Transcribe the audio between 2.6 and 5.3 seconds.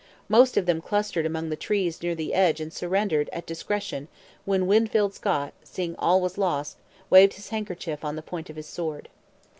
surrendered at discretion when Winfield